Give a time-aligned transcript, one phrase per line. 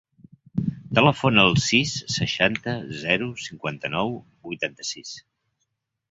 [0.99, 4.09] Telefona al sis, seixanta, zero, cinquanta-nou,
[4.49, 5.13] vuitanta-sis.